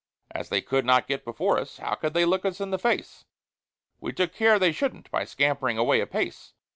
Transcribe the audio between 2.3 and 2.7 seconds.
us